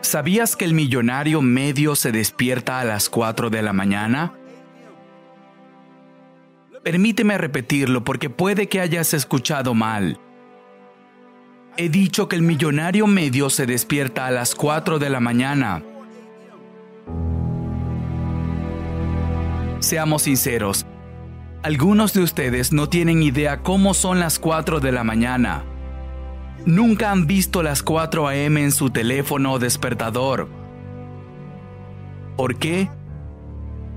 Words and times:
¿Sabías 0.00 0.56
que 0.56 0.64
el 0.64 0.72
millonario 0.72 1.42
medio 1.42 1.94
se 1.94 2.12
despierta 2.12 2.80
a 2.80 2.84
las 2.84 3.10
4 3.10 3.50
de 3.50 3.60
la 3.60 3.74
mañana? 3.74 4.32
Permíteme 6.82 7.36
repetirlo 7.36 8.04
porque 8.04 8.30
puede 8.30 8.68
que 8.68 8.80
hayas 8.80 9.12
escuchado 9.12 9.74
mal. 9.74 10.18
He 11.76 11.90
dicho 11.90 12.26
que 12.26 12.36
el 12.36 12.42
millonario 12.42 13.06
medio 13.06 13.50
se 13.50 13.66
despierta 13.66 14.26
a 14.26 14.30
las 14.30 14.54
4 14.54 14.98
de 14.98 15.10
la 15.10 15.20
mañana. 15.20 15.82
Seamos 19.80 20.22
sinceros, 20.22 20.86
algunos 21.68 22.14
de 22.14 22.22
ustedes 22.22 22.72
no 22.72 22.88
tienen 22.88 23.22
idea 23.22 23.62
cómo 23.62 23.92
son 23.92 24.20
las 24.20 24.38
4 24.38 24.80
de 24.80 24.90
la 24.90 25.04
mañana. 25.04 25.64
Nunca 26.64 27.10
han 27.10 27.26
visto 27.26 27.62
las 27.62 27.82
4 27.82 28.26
a.m. 28.26 28.64
en 28.64 28.72
su 28.72 28.88
teléfono 28.88 29.52
o 29.52 29.58
despertador. 29.58 30.48
¿Por 32.38 32.56
qué? 32.56 32.88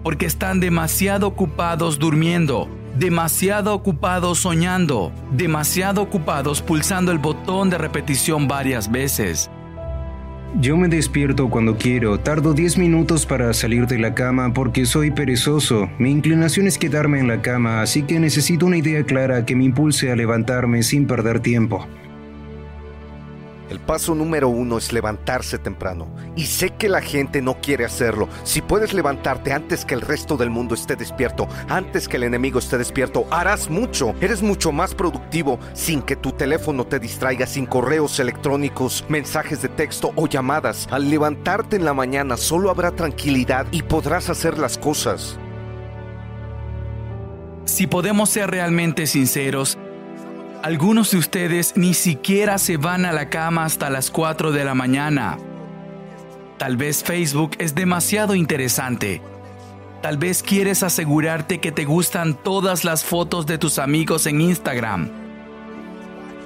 Porque 0.04 0.26
están 0.26 0.60
demasiado 0.60 1.28
ocupados 1.28 1.98
durmiendo, 1.98 2.68
demasiado 2.98 3.74
ocupados 3.74 4.40
soñando, 4.40 5.14
demasiado 5.32 6.02
ocupados 6.02 6.62
pulsando 6.62 7.14
el 7.14 7.20
botón 7.20 7.70
de 7.70 7.78
repetición 7.78 8.50
varias 8.50 8.92
veces. 8.92 9.50
Yo 10.60 10.76
me 10.76 10.90
despierto 10.90 11.50
cuando 11.50 11.78
quiero, 11.78 12.20
tardo 12.20 12.54
10 12.54 12.78
minutos 12.78 13.26
para 13.26 13.54
salir 13.54 13.88
de 13.88 13.98
la 13.98 14.14
cama 14.14 14.54
porque 14.54 14.86
soy 14.86 15.10
perezoso. 15.10 15.90
Mi 15.98 16.12
inclinación 16.12 16.68
es 16.68 16.78
quedarme 16.78 17.20
en 17.20 17.30
la 17.30 17.42
cama, 17.42 17.82
así 17.82 18.04
que 18.04 18.20
necesito 18.20 18.66
una 18.66 18.78
idea 18.78 19.04
clara 19.04 19.46
que 19.46 19.56
me 19.56 19.64
impulse 19.64 20.12
a 20.12 20.16
levantarme 20.16 20.84
sin 20.84 21.08
perder 21.08 21.40
tiempo. 21.40 21.88
El 23.72 23.80
paso 23.80 24.14
número 24.14 24.50
uno 24.50 24.78
es 24.78 24.92
levantarse 24.92 25.58
temprano. 25.58 26.14
Y 26.36 26.48
sé 26.48 26.72
que 26.72 26.90
la 26.90 27.00
gente 27.00 27.42
no 27.42 27.62
quiere 27.62 27.86
hacerlo. 27.86 28.28
Si 28.44 28.62
puedes 28.62 28.94
levantarte 28.94 29.54
antes 29.54 29.86
que 29.86 29.94
el 29.94 30.02
resto 30.02 30.36
del 30.36 30.50
mundo 30.50 30.76
esté 30.76 30.98
despierto, 30.98 31.48
antes 31.70 32.10
que 32.10 32.18
el 32.18 32.24
enemigo 32.24 32.60
esté 32.60 32.78
despierto, 32.78 33.26
harás 33.32 33.70
mucho. 33.70 34.14
Eres 34.20 34.42
mucho 34.42 34.74
más 34.74 34.94
productivo 34.94 35.58
sin 35.72 36.02
que 36.02 36.18
tu 36.18 36.34
teléfono 36.34 36.86
te 36.86 37.00
distraiga, 37.00 37.48
sin 37.48 37.66
correos 37.66 38.20
electrónicos, 38.20 39.06
mensajes 39.08 39.62
de 39.62 39.70
texto 39.70 40.12
o 40.18 40.28
llamadas. 40.28 40.90
Al 40.92 41.10
levantarte 41.10 41.78
en 41.78 41.86
la 41.86 41.94
mañana 41.94 42.36
solo 42.36 42.72
habrá 42.72 42.92
tranquilidad 42.92 43.68
y 43.72 43.84
podrás 43.84 44.30
hacer 44.30 44.58
las 44.58 44.78
cosas. 44.78 45.40
Si 47.64 47.88
podemos 47.88 48.30
ser 48.32 48.52
realmente 48.52 49.08
sinceros, 49.08 49.78
algunos 50.64 51.12
de 51.12 51.18
ustedes 51.18 51.76
ni 51.76 51.94
siquiera 51.94 52.58
se 52.58 52.78
van 52.78 53.06
a 53.06 53.12
la 53.12 53.30
cama 53.30 53.66
hasta 53.66 53.90
las 53.90 54.12
4 54.12 54.52
de 54.52 54.64
la 54.64 54.76
mañana. 54.76 55.38
Tal 56.58 56.78
vez 56.78 57.04
Facebook 57.04 57.52
es 57.58 57.74
demasiado 57.74 58.36
interesante. 58.36 59.22
Tal 60.02 60.18
vez 60.18 60.44
quieres 60.44 60.84
asegurarte 60.84 61.60
que 61.60 61.72
te 61.72 61.86
gustan 61.86 62.36
todas 62.36 62.84
las 62.84 63.04
fotos 63.04 63.46
de 63.48 63.58
tus 63.58 63.80
amigos 63.80 64.28
en 64.28 64.42
Instagram. 64.42 65.10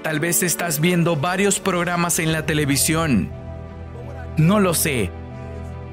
Tal 0.01 0.19
vez 0.19 0.43
estás 0.43 0.79
viendo 0.79 1.15
varios 1.15 1.59
programas 1.59 2.19
en 2.19 2.31
la 2.31 2.45
televisión. 2.45 3.31
No 4.37 4.59
lo 4.59 4.73
sé. 4.73 5.09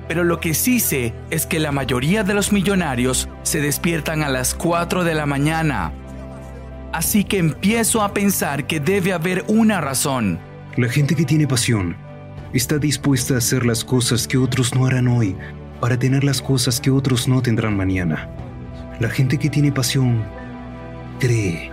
Pero 0.06 0.24
lo 0.24 0.38
que 0.38 0.54
sí 0.54 0.80
sé 0.80 1.14
es 1.30 1.46
que 1.46 1.58
la 1.58 1.72
mayoría 1.72 2.22
de 2.22 2.34
los 2.34 2.52
millonarios 2.52 3.28
se 3.42 3.60
despiertan 3.60 4.22
a 4.22 4.28
las 4.28 4.54
4 4.54 5.04
de 5.04 5.14
la 5.14 5.26
mañana 5.26 5.92
Así 6.92 7.24
que 7.24 7.38
empiezo 7.38 8.02
a 8.02 8.12
pensar 8.12 8.66
que 8.66 8.78
debe 8.78 9.14
haber 9.14 9.44
una 9.48 9.80
razón. 9.80 10.38
La 10.76 10.88
gente 10.88 11.14
que 11.14 11.24
tiene 11.24 11.46
pasión 11.46 11.96
está 12.52 12.78
dispuesta 12.78 13.34
a 13.34 13.38
hacer 13.38 13.64
las 13.64 13.82
cosas 13.82 14.28
que 14.28 14.36
otros 14.36 14.74
no 14.74 14.86
harán 14.86 15.08
hoy 15.08 15.34
para 15.80 15.98
tener 15.98 16.22
las 16.22 16.42
cosas 16.42 16.80
que 16.80 16.90
otros 16.90 17.28
no 17.28 17.40
tendrán 17.40 17.76
mañana. 17.76 18.28
La 19.00 19.08
gente 19.08 19.38
que 19.38 19.48
tiene 19.48 19.72
pasión 19.72 20.22
cree, 21.18 21.70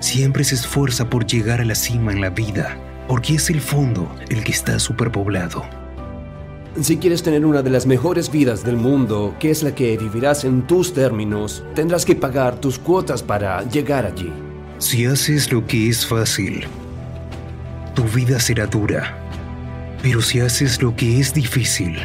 siempre 0.00 0.44
se 0.44 0.54
esfuerza 0.54 1.08
por 1.08 1.26
llegar 1.26 1.60
a 1.60 1.64
la 1.64 1.74
cima 1.74 2.12
en 2.12 2.20
la 2.20 2.30
vida, 2.30 2.76
porque 3.08 3.34
es 3.34 3.48
el 3.48 3.60
fondo 3.60 4.14
el 4.28 4.44
que 4.44 4.52
está 4.52 4.78
superpoblado. 4.78 5.64
Si 6.80 6.96
quieres 6.96 7.22
tener 7.22 7.44
una 7.44 7.62
de 7.62 7.70
las 7.70 7.86
mejores 7.86 8.30
vidas 8.30 8.64
del 8.64 8.76
mundo, 8.76 9.34
que 9.38 9.50
es 9.50 9.62
la 9.62 9.74
que 9.74 9.96
vivirás 9.96 10.44
en 10.44 10.66
tus 10.66 10.94
términos, 10.94 11.62
tendrás 11.74 12.04
que 12.04 12.14
pagar 12.14 12.60
tus 12.60 12.78
cuotas 12.78 13.22
para 13.22 13.62
llegar 13.64 14.06
allí. 14.06 14.32
Si 14.82 15.06
haces 15.06 15.52
lo 15.52 15.64
que 15.64 15.88
es 15.88 16.04
fácil, 16.04 16.66
tu 17.94 18.02
vida 18.02 18.40
será 18.40 18.66
dura. 18.66 19.16
Pero 20.02 20.20
si 20.20 20.40
haces 20.40 20.82
lo 20.82 20.96
que 20.96 21.20
es 21.20 21.32
difícil, 21.32 21.98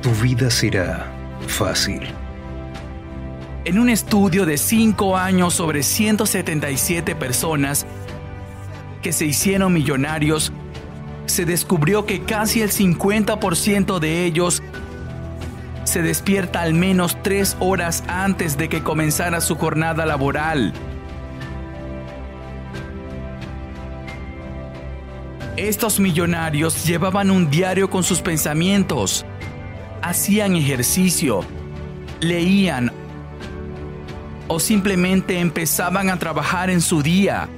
tu 0.00 0.12
vida 0.22 0.52
será 0.52 1.10
fácil. 1.48 2.02
En 3.64 3.80
un 3.80 3.88
estudio 3.88 4.46
de 4.46 4.56
5 4.56 5.16
años 5.16 5.52
sobre 5.52 5.82
177 5.82 7.16
personas 7.16 7.86
que 9.02 9.12
se 9.12 9.26
hicieron 9.26 9.72
millonarios, 9.72 10.52
se 11.26 11.44
descubrió 11.44 12.06
que 12.06 12.22
casi 12.22 12.62
el 12.62 12.70
50% 12.70 13.98
de 13.98 14.24
ellos 14.26 14.62
se 15.82 16.02
despierta 16.02 16.62
al 16.62 16.74
menos 16.74 17.20
tres 17.24 17.56
horas 17.58 18.04
antes 18.06 18.56
de 18.56 18.68
que 18.68 18.84
comenzara 18.84 19.40
su 19.40 19.56
jornada 19.56 20.06
laboral. 20.06 20.72
Estos 25.58 25.98
millonarios 25.98 26.86
llevaban 26.86 27.32
un 27.32 27.50
diario 27.50 27.90
con 27.90 28.04
sus 28.04 28.22
pensamientos, 28.22 29.26
hacían 30.02 30.54
ejercicio, 30.54 31.40
leían 32.20 32.92
o 34.46 34.60
simplemente 34.60 35.40
empezaban 35.40 36.10
a 36.10 36.16
trabajar 36.16 36.70
en 36.70 36.80
su 36.80 37.02
día. 37.02 37.48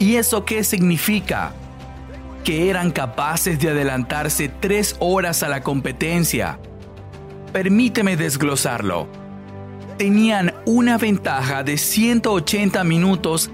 ¿Y 0.00 0.16
eso 0.16 0.44
qué 0.44 0.64
significa? 0.64 1.52
Que 2.42 2.68
eran 2.68 2.90
capaces 2.90 3.60
de 3.60 3.70
adelantarse 3.70 4.48
tres 4.48 4.96
horas 4.98 5.44
a 5.44 5.48
la 5.48 5.62
competencia. 5.62 6.58
Permíteme 7.52 8.16
desglosarlo. 8.16 9.06
Tenían 9.96 10.54
una 10.66 10.98
ventaja 10.98 11.62
de 11.62 11.78
180 11.78 12.82
minutos 12.82 13.52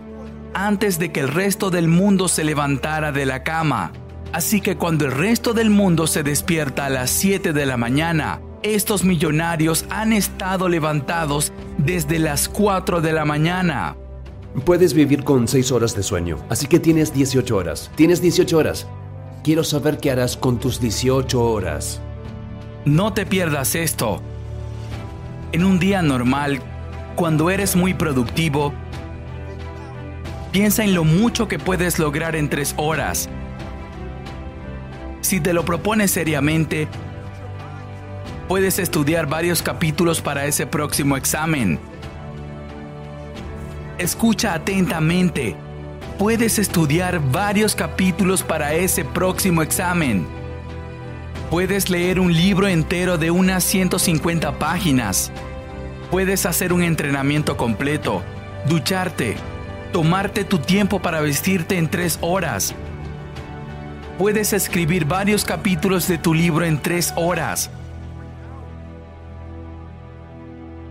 antes 0.56 0.98
de 0.98 1.12
que 1.12 1.20
el 1.20 1.28
resto 1.28 1.70
del 1.70 1.86
mundo 1.86 2.28
se 2.28 2.42
levantara 2.42 3.12
de 3.12 3.26
la 3.26 3.42
cama. 3.42 3.92
Así 4.32 4.62
que 4.62 4.78
cuando 4.78 5.04
el 5.04 5.12
resto 5.12 5.52
del 5.52 5.68
mundo 5.68 6.06
se 6.06 6.22
despierta 6.22 6.86
a 6.86 6.90
las 6.90 7.10
7 7.10 7.52
de 7.52 7.66
la 7.66 7.76
mañana, 7.76 8.40
estos 8.62 9.04
millonarios 9.04 9.84
han 9.90 10.14
estado 10.14 10.70
levantados 10.70 11.52
desde 11.76 12.18
las 12.18 12.48
4 12.48 13.02
de 13.02 13.12
la 13.12 13.26
mañana. 13.26 13.96
Puedes 14.64 14.94
vivir 14.94 15.24
con 15.24 15.46
6 15.46 15.72
horas 15.72 15.94
de 15.94 16.02
sueño, 16.02 16.38
así 16.48 16.66
que 16.66 16.80
tienes 16.80 17.12
18 17.12 17.54
horas. 17.54 17.90
Tienes 17.94 18.22
18 18.22 18.56
horas. 18.56 18.86
Quiero 19.44 19.62
saber 19.62 19.98
qué 19.98 20.10
harás 20.10 20.38
con 20.38 20.58
tus 20.58 20.80
18 20.80 21.38
horas. 21.38 22.00
No 22.86 23.12
te 23.12 23.26
pierdas 23.26 23.74
esto. 23.74 24.22
En 25.52 25.66
un 25.66 25.78
día 25.78 26.00
normal, 26.00 26.62
Cuando 27.16 27.48
eres 27.48 27.76
muy 27.76 27.94
productivo, 27.94 28.74
piensa 30.56 30.84
en 30.84 30.94
lo 30.94 31.04
mucho 31.04 31.48
que 31.48 31.58
puedes 31.58 31.98
lograr 31.98 32.34
en 32.34 32.48
tres 32.48 32.72
horas. 32.78 33.28
Si 35.20 35.38
te 35.38 35.52
lo 35.52 35.66
propones 35.66 36.12
seriamente, 36.12 36.88
puedes 38.48 38.78
estudiar 38.78 39.26
varios 39.26 39.60
capítulos 39.60 40.22
para 40.22 40.46
ese 40.46 40.66
próximo 40.66 41.18
examen. 41.18 41.78
Escucha 43.98 44.54
atentamente. 44.54 45.54
Puedes 46.18 46.58
estudiar 46.58 47.20
varios 47.30 47.74
capítulos 47.74 48.42
para 48.42 48.72
ese 48.72 49.04
próximo 49.04 49.60
examen. 49.60 50.26
Puedes 51.50 51.90
leer 51.90 52.18
un 52.18 52.32
libro 52.32 52.66
entero 52.66 53.18
de 53.18 53.30
unas 53.30 53.62
150 53.62 54.58
páginas. 54.58 55.30
Puedes 56.10 56.46
hacer 56.46 56.72
un 56.72 56.82
entrenamiento 56.82 57.58
completo, 57.58 58.22
ducharte, 58.66 59.36
tomarte 59.92 60.44
tu 60.44 60.58
tiempo 60.58 61.00
para 61.00 61.20
vestirte 61.20 61.78
en 61.78 61.88
tres 61.88 62.18
horas. 62.20 62.74
Puedes 64.18 64.52
escribir 64.52 65.04
varios 65.04 65.44
capítulos 65.44 66.08
de 66.08 66.18
tu 66.18 66.32
libro 66.32 66.64
en 66.64 66.78
tres 66.80 67.12
horas. 67.16 67.70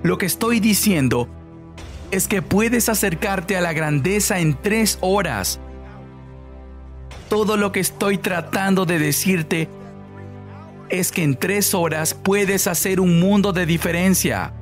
Lo 0.04 0.18
que 0.20 0.28
estoy 0.28 0.60
diciendo 0.60 1.28
es 2.12 2.28
que 2.28 2.44
puedes 2.44 2.90
acercarte 2.90 3.58
a 3.58 3.62
la 3.62 3.74
grandeza 3.74 4.40
en 4.40 4.54
tres 4.54 5.00
horas. 5.02 5.60
Todo 7.30 7.58
lo 7.58 7.72
que 7.72 7.80
estoy 7.80 8.20
tratando 8.20 8.86
de 8.86 9.00
decirte 9.00 9.68
es 10.90 11.12
que 11.12 11.24
en 11.24 11.36
tres 11.36 11.74
horas 11.74 12.14
puedes 12.14 12.68
hacer 12.68 13.00
un 13.00 13.20
mundo 13.20 13.52
de 13.52 13.66
diferencia. 13.66 14.54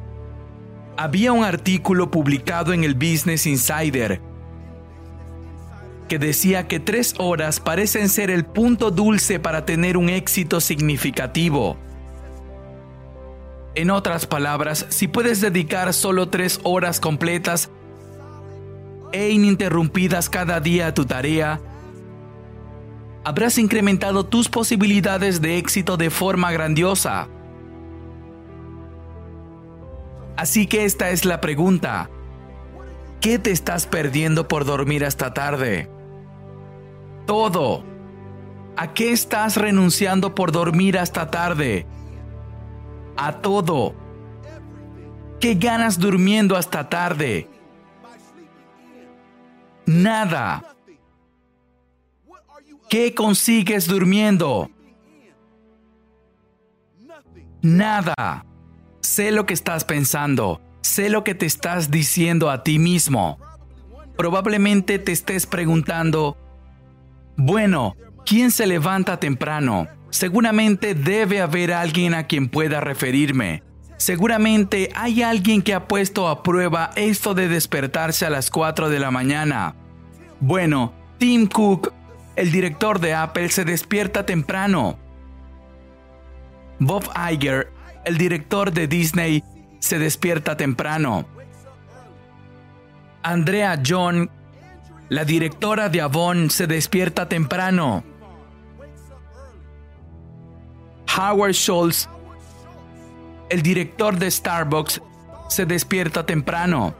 Había 0.95 1.31
un 1.31 1.43
artículo 1.43 2.11
publicado 2.11 2.71
en 2.71 2.83
el 2.83 2.93
Business 2.93 3.47
Insider 3.47 4.21
que 6.07 6.19
decía 6.19 6.67
que 6.67 6.79
tres 6.79 7.15
horas 7.17 7.59
parecen 7.59 8.09
ser 8.09 8.29
el 8.29 8.45
punto 8.45 8.91
dulce 8.91 9.39
para 9.39 9.65
tener 9.65 9.97
un 9.97 10.09
éxito 10.09 10.61
significativo. 10.61 11.77
En 13.73 13.89
otras 13.89 14.27
palabras, 14.27 14.85
si 14.89 15.07
puedes 15.07 15.41
dedicar 15.41 15.91
solo 15.93 16.29
tres 16.29 16.59
horas 16.63 16.99
completas 16.99 17.71
e 19.11 19.31
ininterrumpidas 19.31 20.29
cada 20.29 20.59
día 20.59 20.87
a 20.87 20.93
tu 20.93 21.05
tarea, 21.05 21.59
habrás 23.23 23.57
incrementado 23.57 24.25
tus 24.25 24.49
posibilidades 24.49 25.41
de 25.41 25.57
éxito 25.57 25.97
de 25.97 26.11
forma 26.11 26.51
grandiosa. 26.51 27.27
Así 30.35 30.67
que 30.67 30.85
esta 30.85 31.09
es 31.11 31.25
la 31.25 31.41
pregunta. 31.41 32.09
¿Qué 33.21 33.39
te 33.39 33.51
estás 33.51 33.85
perdiendo 33.85 34.47
por 34.47 34.65
dormir 34.65 35.05
hasta 35.05 35.33
tarde? 35.33 35.89
Todo. 37.25 37.83
¿A 38.75 38.93
qué 38.93 39.11
estás 39.11 39.55
renunciando 39.55 40.35
por 40.35 40.51
dormir 40.51 40.97
hasta 40.97 41.29
tarde? 41.29 41.85
A 43.15 43.33
todo. 43.41 43.95
¿Qué 45.39 45.55
ganas 45.55 45.99
durmiendo 45.99 46.55
hasta 46.55 46.89
tarde? 46.89 47.47
Nada. 49.85 50.75
¿Qué 52.89 53.13
consigues 53.13 53.87
durmiendo? 53.87 54.69
Nada. 57.61 58.45
Sé 59.03 59.31
lo 59.31 59.45
que 59.45 59.53
estás 59.53 59.83
pensando. 59.83 60.61
Sé 60.81 61.09
lo 61.09 61.23
que 61.23 61.35
te 61.35 61.45
estás 61.45 61.91
diciendo 61.91 62.49
a 62.49 62.63
ti 62.63 62.79
mismo. 62.79 63.37
Probablemente 64.17 64.97
te 64.97 65.11
estés 65.11 65.45
preguntando, 65.45 66.37
bueno, 67.35 67.95
¿quién 68.25 68.49
se 68.49 68.65
levanta 68.65 69.19
temprano? 69.19 69.87
Seguramente 70.09 70.95
debe 70.95 71.41
haber 71.41 71.73
alguien 71.73 72.13
a 72.13 72.27
quien 72.27 72.47
pueda 72.47 72.79
referirme. 72.79 73.61
Seguramente 73.97 74.89
hay 74.95 75.21
alguien 75.21 75.61
que 75.61 75.73
ha 75.73 75.87
puesto 75.87 76.29
a 76.29 76.41
prueba 76.41 76.91
esto 76.95 77.33
de 77.33 77.47
despertarse 77.47 78.25
a 78.25 78.29
las 78.29 78.49
4 78.49 78.89
de 78.89 78.99
la 78.99 79.11
mañana. 79.11 79.75
Bueno, 80.39 80.93
Tim 81.17 81.47
Cook 81.47 81.91
el 82.35 82.51
director 82.51 82.99
de 82.99 83.13
Apple 83.13 83.49
se 83.49 83.63
despierta 83.63 84.25
temprano. 84.25 84.97
Bob 86.79 87.03
Iger, 87.31 87.71
el 88.05 88.17
director 88.17 88.71
de 88.71 88.87
Disney, 88.87 89.43
se 89.79 89.99
despierta 89.99 90.57
temprano. 90.57 91.25
Andrea 93.21 93.81
John, 93.85 94.29
la 95.09 95.25
directora 95.25 95.89
de 95.89 96.01
Avon, 96.01 96.49
se 96.49 96.67
despierta 96.67 97.27
temprano. 97.27 98.03
Howard 101.17 101.53
Schultz, 101.53 102.09
el 103.49 103.61
director 103.61 104.17
de 104.17 104.31
Starbucks, 104.31 105.01
se 105.47 105.65
despierta 105.65 106.25
temprano. 106.25 106.95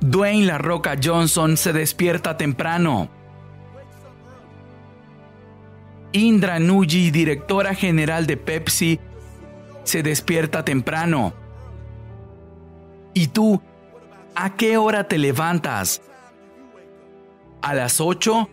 Dwayne 0.00 0.46
La 0.46 0.58
Roca 0.58 0.96
Johnson 1.02 1.56
se 1.56 1.72
despierta 1.72 2.36
temprano. 2.36 3.08
Indra 6.14 6.60
Nuji, 6.60 7.10
directora 7.10 7.74
general 7.74 8.28
de 8.28 8.36
Pepsi, 8.36 9.00
se 9.82 10.04
despierta 10.04 10.64
temprano. 10.64 11.34
¿Y 13.14 13.26
tú, 13.26 13.60
a 14.36 14.54
qué 14.54 14.76
hora 14.76 15.08
te 15.08 15.18
levantas? 15.18 16.02
¿A 17.62 17.74
las 17.74 18.00
8? 18.00 18.48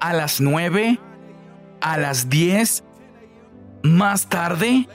¿A 0.00 0.12
las 0.12 0.40
9? 0.40 0.98
¿A 1.80 1.96
las 1.96 2.28
10? 2.28 2.82
¿Más 3.84 4.28
tarde? 4.28 4.88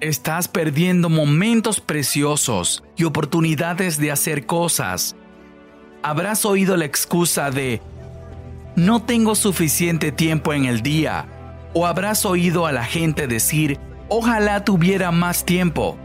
Estás 0.00 0.48
perdiendo 0.48 1.08
momentos 1.08 1.80
preciosos 1.80 2.84
y 2.94 3.04
oportunidades 3.04 3.96
de 3.98 4.12
hacer 4.12 4.44
cosas. 4.44 5.16
Habrás 6.02 6.44
oído 6.44 6.76
la 6.76 6.84
excusa 6.84 7.50
de 7.50 7.80
no 8.76 9.02
tengo 9.02 9.34
suficiente 9.34 10.12
tiempo 10.12 10.52
en 10.52 10.66
el 10.66 10.82
día 10.82 11.26
o 11.74 11.86
habrás 11.86 12.24
oído 12.24 12.66
a 12.66 12.72
la 12.72 12.84
gente 12.84 13.26
decir 13.26 13.78
ojalá 14.08 14.64
tuviera 14.64 15.10
más 15.10 15.44
tiempo. 15.44 15.98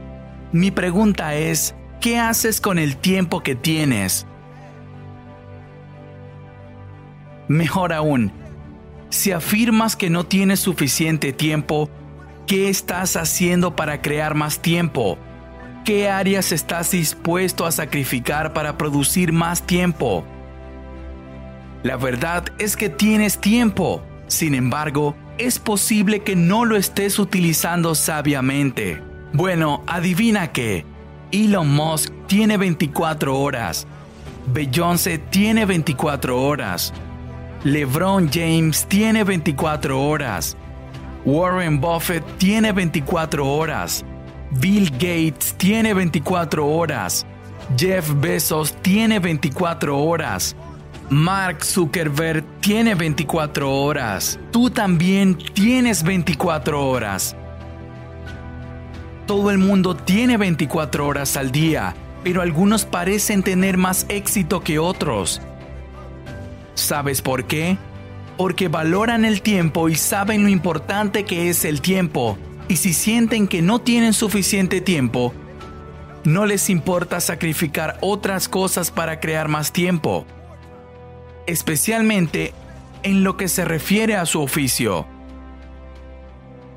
Mi 0.51 0.71
pregunta 0.71 1.35
es, 1.35 1.75
¿qué 1.99 2.17
haces 2.17 2.59
con 2.59 2.79
el 2.79 2.97
tiempo 2.97 3.41
que 3.41 3.55
tienes? 3.55 4.25
Mejor 7.47 7.93
aún, 7.93 8.31
si 9.09 9.31
afirmas 9.31 9.95
que 9.95 10.09
no 10.09 10.25
tienes 10.25 10.59
suficiente 10.61 11.33
tiempo, 11.33 11.89
¿Qué 12.51 12.67
estás 12.67 13.15
haciendo 13.15 13.77
para 13.77 14.01
crear 14.01 14.35
más 14.35 14.59
tiempo? 14.59 15.17
¿Qué 15.85 16.09
áreas 16.09 16.51
estás 16.51 16.91
dispuesto 16.91 17.65
a 17.65 17.71
sacrificar 17.71 18.51
para 18.51 18.77
producir 18.77 19.31
más 19.31 19.65
tiempo? 19.65 20.25
La 21.83 21.97
verdad 21.97 22.45
es 22.59 22.75
que 22.75 22.89
tienes 22.89 23.39
tiempo. 23.39 24.03
Sin 24.27 24.53
embargo, 24.53 25.15
es 25.37 25.59
posible 25.59 26.21
que 26.21 26.35
no 26.35 26.65
lo 26.65 26.77
estés 26.77 27.17
utilizando 27.19 27.95
sabiamente. 27.95 29.01
Bueno, 29.33 29.83
adivina 29.87 30.51
qué. 30.51 30.85
Elon 31.31 31.73
Musk 31.73 32.11
tiene 32.27 32.57
24 32.57 33.39
horas. 33.39 33.87
Beyoncé 34.53 35.17
tiene 35.17 35.65
24 35.65 36.41
horas. 36.41 36.93
LeBron 37.63 38.29
James 38.31 38.85
tiene 38.87 39.23
24 39.23 40.01
horas. 40.01 40.57
Warren 41.25 41.79
Buffett 41.79 42.23
tiene 42.37 42.71
24 42.71 43.47
horas. 43.47 44.03
Bill 44.51 44.89
Gates 44.91 45.53
tiene 45.57 45.93
24 45.93 46.67
horas. 46.67 47.25
Jeff 47.77 48.11
Bezos 48.15 48.73
tiene 48.81 49.19
24 49.19 49.97
horas. 49.97 50.55
Mark 51.11 51.63
Zuckerberg 51.63 52.43
tiene 52.61 52.95
24 52.95 53.71
horas. 53.71 54.39
Tú 54.51 54.71
también 54.71 55.37
tienes 55.37 56.01
24 56.01 56.87
horas. 56.89 57.35
Todo 59.27 59.51
el 59.51 59.59
mundo 59.59 59.95
tiene 59.95 60.37
24 60.37 61.05
horas 61.05 61.37
al 61.37 61.51
día, 61.51 61.93
pero 62.23 62.41
algunos 62.41 62.85
parecen 62.85 63.43
tener 63.43 63.77
más 63.77 64.07
éxito 64.09 64.61
que 64.61 64.79
otros. 64.79 65.39
¿Sabes 66.73 67.21
por 67.21 67.45
qué? 67.45 67.77
porque 68.41 68.69
valoran 68.69 69.23
el 69.23 69.43
tiempo 69.43 69.87
y 69.87 69.93
saben 69.93 70.41
lo 70.41 70.49
importante 70.49 71.25
que 71.25 71.49
es 71.49 71.63
el 71.63 71.79
tiempo. 71.79 72.39
Y 72.67 72.77
si 72.77 72.91
sienten 72.91 73.47
que 73.47 73.61
no 73.61 73.81
tienen 73.81 74.13
suficiente 74.13 74.81
tiempo, 74.81 75.31
no 76.23 76.47
les 76.47 76.71
importa 76.71 77.19
sacrificar 77.19 77.99
otras 78.01 78.49
cosas 78.49 78.89
para 78.89 79.19
crear 79.19 79.47
más 79.47 79.71
tiempo, 79.71 80.25
especialmente 81.51 82.53
en 83.03 83.23
lo 83.23 83.37
que 83.37 83.47
se 83.47 83.65
refiere 83.65 84.15
a 84.15 84.25
su 84.25 84.41
oficio. 84.41 85.05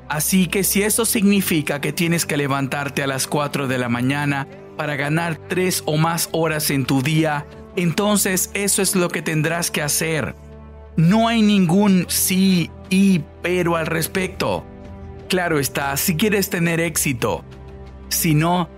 Así 0.07 0.47
que 0.47 0.63
si 0.63 0.83
eso 0.83 1.05
significa 1.05 1.81
que 1.81 1.91
tienes 1.91 2.25
que 2.25 2.37
levantarte 2.37 3.03
a 3.03 3.07
las 3.07 3.27
4 3.27 3.67
de 3.67 3.77
la 3.77 3.89
mañana 3.89 4.47
para 4.77 4.95
ganar 4.95 5.37
3 5.47 5.83
o 5.85 5.97
más 5.97 6.29
horas 6.31 6.69
en 6.69 6.85
tu 6.85 7.01
día, 7.01 7.45
entonces 7.75 8.51
eso 8.53 8.81
es 8.81 8.95
lo 8.95 9.09
que 9.09 9.21
tendrás 9.21 9.71
que 9.71 9.81
hacer. 9.81 10.35
No 10.95 11.27
hay 11.27 11.41
ningún 11.41 12.05
sí 12.07 12.69
y 12.89 13.21
pero 13.41 13.75
al 13.75 13.87
respecto. 13.87 14.65
Claro 15.27 15.59
está, 15.59 15.97
si 15.97 16.15
quieres 16.15 16.49
tener 16.49 16.79
éxito. 16.79 17.43
Si 18.09 18.35
no, 18.35 18.69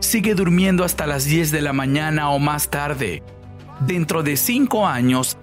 sigue 0.00 0.34
durmiendo 0.34 0.82
hasta 0.82 1.06
las 1.06 1.26
10 1.26 1.50
de 1.50 1.60
la 1.60 1.72
mañana 1.72 2.30
o 2.30 2.38
más 2.38 2.70
tarde. 2.70 3.22
Dentro 3.80 4.22
de 4.22 4.36
5 4.36 4.86
años, 4.86 5.36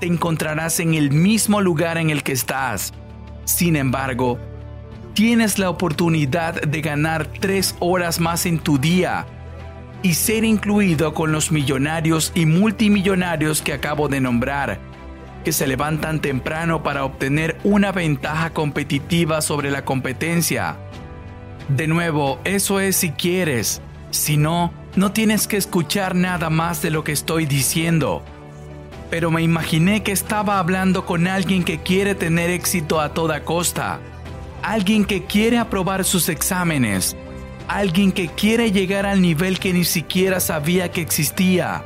te 0.00 0.06
encontrarás 0.06 0.80
en 0.80 0.94
el 0.94 1.12
mismo 1.12 1.60
lugar 1.60 1.98
en 1.98 2.10
el 2.10 2.22
que 2.22 2.32
estás. 2.32 2.92
Sin 3.44 3.76
embargo, 3.76 4.38
tienes 5.14 5.58
la 5.58 5.70
oportunidad 5.70 6.60
de 6.62 6.80
ganar 6.80 7.26
3 7.26 7.76
horas 7.78 8.18
más 8.18 8.46
en 8.46 8.58
tu 8.58 8.78
día 8.78 9.26
y 10.02 10.14
ser 10.14 10.44
incluido 10.44 11.12
con 11.12 11.30
los 11.32 11.52
millonarios 11.52 12.32
y 12.34 12.46
multimillonarios 12.46 13.60
que 13.60 13.74
acabo 13.74 14.08
de 14.08 14.20
nombrar, 14.20 14.80
que 15.44 15.52
se 15.52 15.66
levantan 15.66 16.20
temprano 16.20 16.82
para 16.82 17.04
obtener 17.04 17.58
una 17.62 17.92
ventaja 17.92 18.50
competitiva 18.50 19.42
sobre 19.42 19.70
la 19.70 19.84
competencia. 19.84 20.78
De 21.68 21.86
nuevo, 21.86 22.40
eso 22.44 22.80
es 22.80 22.96
si 22.96 23.10
quieres. 23.10 23.82
Si 24.10 24.38
no, 24.38 24.72
no 24.96 25.12
tienes 25.12 25.46
que 25.46 25.58
escuchar 25.58 26.14
nada 26.14 26.50
más 26.50 26.80
de 26.80 26.90
lo 26.90 27.04
que 27.04 27.12
estoy 27.12 27.44
diciendo. 27.44 28.24
Pero 29.10 29.30
me 29.32 29.42
imaginé 29.42 30.02
que 30.04 30.12
estaba 30.12 30.58
hablando 30.58 31.04
con 31.04 31.26
alguien 31.26 31.64
que 31.64 31.80
quiere 31.82 32.14
tener 32.14 32.48
éxito 32.48 33.00
a 33.00 33.12
toda 33.12 33.44
costa. 33.44 33.98
Alguien 34.62 35.04
que 35.04 35.24
quiere 35.24 35.58
aprobar 35.58 36.04
sus 36.04 36.28
exámenes. 36.28 37.16
Alguien 37.66 38.12
que 38.12 38.28
quiere 38.28 38.70
llegar 38.70 39.06
al 39.06 39.20
nivel 39.20 39.58
que 39.58 39.72
ni 39.72 39.84
siquiera 39.84 40.38
sabía 40.38 40.90
que 40.90 41.00
existía. 41.00 41.82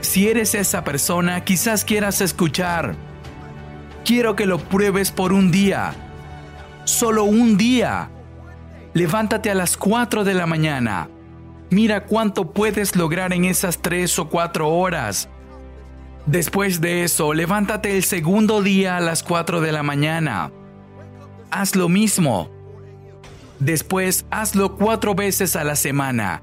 Si 0.00 0.28
eres 0.28 0.54
esa 0.54 0.82
persona, 0.84 1.44
quizás 1.44 1.84
quieras 1.84 2.20
escuchar. 2.20 2.94
Quiero 4.04 4.34
que 4.34 4.46
lo 4.46 4.58
pruebes 4.58 5.10
por 5.10 5.32
un 5.32 5.50
día. 5.50 5.92
Solo 6.84 7.24
un 7.24 7.58
día 7.58 8.10
levántate 8.94 9.50
a 9.50 9.54
las 9.54 9.76
4 9.76 10.24
de 10.24 10.34
la 10.34 10.46
mañana. 10.46 11.10
Mira 11.70 12.06
cuánto 12.06 12.52
puedes 12.52 12.96
lograr 12.96 13.34
en 13.34 13.44
esas 13.44 13.78
3 13.82 14.18
o 14.20 14.28
4 14.28 14.68
horas. 14.68 15.28
Después 16.26 16.80
de 16.80 17.04
eso, 17.04 17.32
levántate 17.32 17.96
el 17.96 18.04
segundo 18.04 18.62
día 18.62 18.96
a 18.96 19.00
las 19.00 19.22
4 19.22 19.60
de 19.60 19.72
la 19.72 19.82
mañana. 19.82 20.52
Haz 21.50 21.74
lo 21.74 21.88
mismo. 21.88 22.50
Después, 23.58 24.26
hazlo 24.30 24.76
cuatro 24.76 25.14
veces 25.14 25.56
a 25.56 25.64
la 25.64 25.74
semana. 25.74 26.42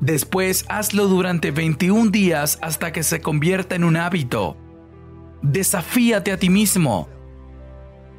Después, 0.00 0.64
hazlo 0.68 1.06
durante 1.06 1.50
21 1.50 2.10
días 2.10 2.58
hasta 2.62 2.92
que 2.92 3.02
se 3.02 3.20
convierta 3.20 3.76
en 3.76 3.84
un 3.84 3.96
hábito. 3.96 4.56
Desafíate 5.42 6.32
a 6.32 6.38
ti 6.38 6.50
mismo. 6.50 7.08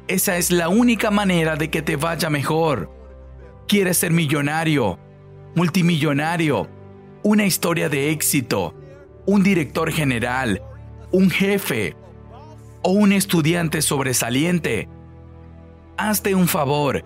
Esa 0.08 0.36
es 0.36 0.50
la 0.50 0.68
única 0.68 1.10
manera 1.10 1.56
de 1.56 1.68
que 1.68 1.82
te 1.82 1.96
vaya 1.96 2.30
mejor. 2.30 2.90
¿Quieres 3.68 3.98
ser 3.98 4.12
millonario? 4.12 4.98
Multimillonario? 5.54 6.68
¿Una 7.24 7.44
historia 7.44 7.88
de 7.88 8.10
éxito? 8.10 8.74
¿Un 9.26 9.42
director 9.42 9.90
general? 9.90 10.62
¿Un 11.10 11.30
jefe? 11.30 11.96
¿O 12.82 12.92
un 12.92 13.12
estudiante 13.12 13.82
sobresaliente? 13.82 14.88
Hazte 15.96 16.36
un 16.36 16.46
favor 16.46 17.04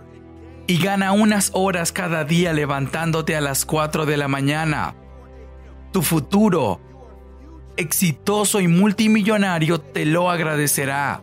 y 0.66 0.78
gana 0.78 1.12
unas 1.12 1.50
horas 1.54 1.92
cada 1.92 2.24
día 2.24 2.52
levantándote 2.52 3.36
a 3.36 3.40
las 3.40 3.64
4 3.64 4.04
de 4.04 4.18
la 4.18 4.28
mañana. 4.28 4.94
Tu 5.92 6.02
futuro, 6.02 6.80
exitoso 7.78 8.60
y 8.60 8.68
multimillonario, 8.68 9.80
te 9.80 10.04
lo 10.04 10.30
agradecerá. 10.30 11.22